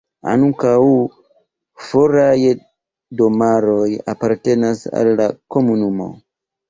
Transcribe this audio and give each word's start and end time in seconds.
Ankaŭ 0.29 0.77
foraj 1.89 2.39
domaroj 3.21 3.87
apartenas 4.15 4.83
al 5.01 5.13
la 5.21 5.29
komunumo. 5.57 6.09